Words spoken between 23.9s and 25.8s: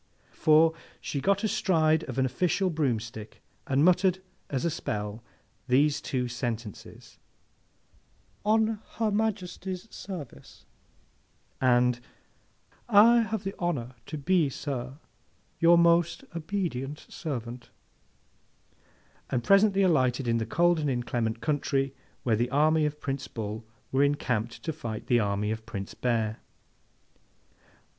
were encamped to fight the army of